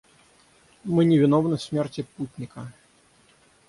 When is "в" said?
1.57-1.61